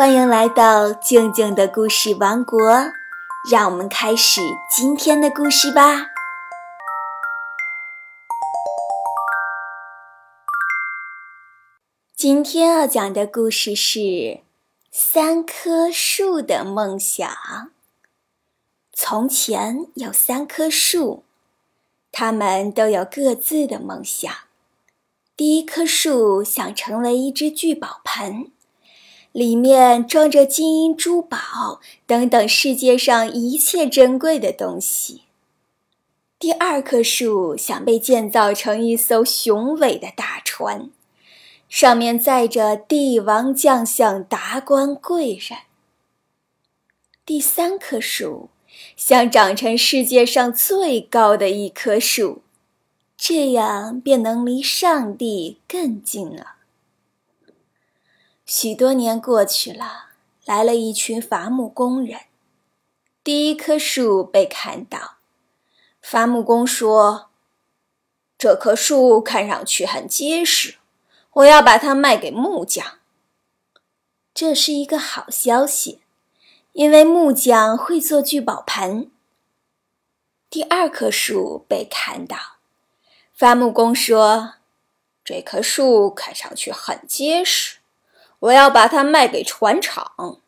[0.00, 2.58] 欢迎来到静静的故事王国，
[3.50, 4.40] 让我们开始
[4.74, 6.06] 今天的故事吧。
[12.16, 13.98] 今天要讲的故事是
[14.90, 17.30] 《三棵树的梦想》。
[18.94, 21.24] 从前有三棵树，
[22.10, 24.32] 它们都有各自的梦想。
[25.36, 28.50] 第一棵树想成为一只聚宝盆。
[29.32, 35.22] 里面装着金银珠宝等等世界上一切珍贵的东西。
[36.38, 40.90] 第二棵树想被建造成一艘雄伟的大船，
[41.68, 45.58] 上面载着帝王将相、达官贵人。
[47.24, 48.48] 第三棵树
[48.96, 52.42] 想长成世界上最高的一棵树，
[53.16, 56.54] 这样便能离上帝更近了。
[58.52, 60.06] 许多年过去了，
[60.44, 62.22] 来了一群伐木工人。
[63.22, 65.18] 第一棵树被砍倒，
[66.02, 67.30] 伐木工说
[68.36, 70.78] ：“这棵树看上去很结实，
[71.34, 72.98] 我要把它卖给木匠。”
[74.34, 76.00] 这是一个好消息，
[76.72, 79.12] 因为木匠会做聚宝盆。
[80.50, 82.56] 第二棵树被砍倒，
[83.32, 84.54] 伐木工说
[85.24, 87.76] ：“这棵树看上去很结实。”
[88.40, 90.40] 我要把它卖给船厂，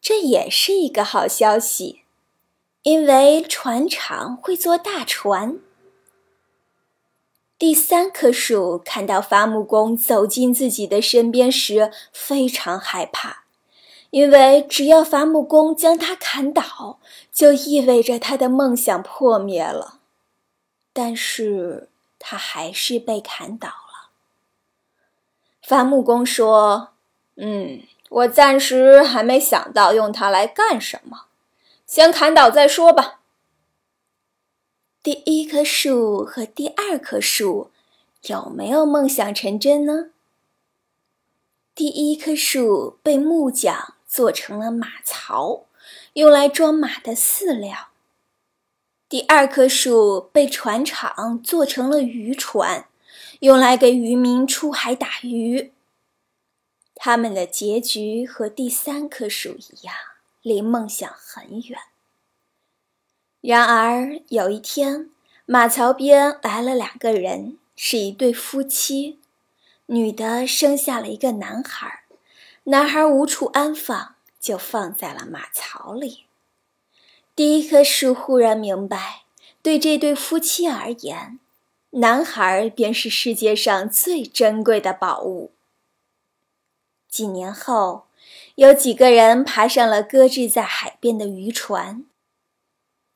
[0.00, 2.02] 这也是一个好消息，
[2.82, 5.58] 因为船厂会做大船。
[7.58, 13.44] 第三棵树看到伐木工走进自己的身边时，非常害怕，
[14.10, 16.98] 因为只要伐木工将它砍倒，
[17.32, 20.00] 就意味着他的梦想破灭了。
[20.92, 23.81] 但是他还是被砍倒。
[25.72, 26.90] 伐木工说
[27.36, 31.28] ：“嗯，我暂时还没想到用它来干什么，
[31.86, 33.20] 先砍倒再说吧。”
[35.02, 37.70] 第一棵树和第二棵树
[38.24, 40.10] 有没有梦想成真呢？
[41.74, 45.64] 第一棵树被木匠做成了马槽，
[46.12, 47.88] 用来装马的饲料；
[49.08, 52.84] 第二棵树被船厂做成了渔船。
[53.40, 55.72] 用来给渔民出海打鱼。
[56.94, 59.94] 他们的结局和第三棵树一样，
[60.42, 61.78] 离梦想很远。
[63.40, 65.10] 然而有一天，
[65.44, 69.18] 马槽边来了两个人，是一对夫妻。
[69.86, 72.04] 女的生下了一个男孩，
[72.64, 76.26] 男孩无处安放，就放在了马槽里。
[77.34, 79.22] 第一棵树忽然明白，
[79.60, 81.40] 对这对夫妻而言。
[81.96, 85.50] 男孩便是世界上最珍贵的宝物。
[87.06, 88.04] 几年后，
[88.54, 92.06] 有几个人爬上了搁置在海边的渔船。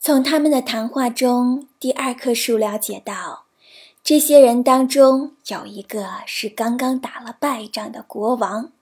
[0.00, 3.44] 从他们的谈话中，第二棵树了解到，
[4.02, 8.72] 这些人当中有一个是刚刚打了败仗的国王。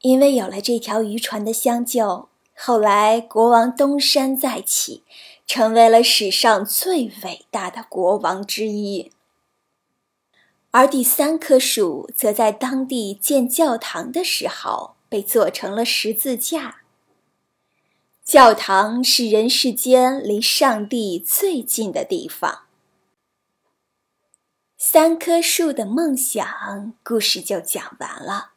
[0.00, 2.28] 因为有了这条渔船的相救，
[2.58, 5.04] 后来国王东山再起。
[5.48, 9.10] 成为了史上最伟大的国王之一，
[10.72, 16.82] 而第三棵树则在当地建教堂的时候被做成了十字架。
[18.22, 22.64] 教堂是人世间离上帝最近的地方。
[24.76, 28.50] 三棵树的梦想故事就讲完了。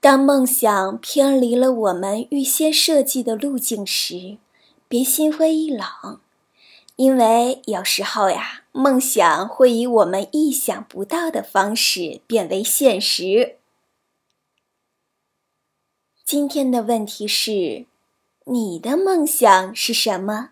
[0.00, 4.38] 当梦想偏离了我们预先设计的路径时，
[4.86, 6.20] 别心灰意冷，
[6.94, 13.56] 因为有时候呀，梦想会以我们意想不到的方式变为现实。
[16.24, 17.86] 今天的问题是：
[18.44, 20.50] 你的梦想是什么？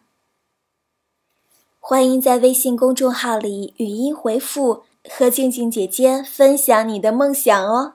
[1.79, 7.93] 欢迎在微信公众号里语音回复，和静静姐姐分享你的梦想哦。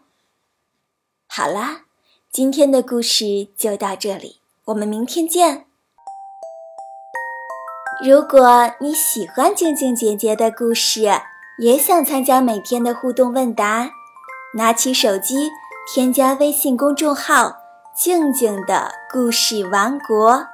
[1.33, 1.83] 好啦，
[2.30, 5.66] 今天的故事就到这里，我们明天见。
[8.04, 11.10] 如果你喜欢静静姐姐的故事，
[11.57, 13.92] 也想参加每天的互动问答，
[14.57, 15.50] 拿起手机
[15.94, 17.62] 添加微信公众号
[17.95, 20.48] “静静的故事王国”，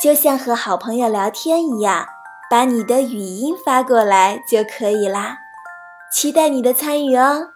[0.00, 2.06] 就像和好朋友聊天一样，
[2.48, 5.38] 把你的语音发过来就可以啦。
[6.12, 7.48] 期待你的参与哦。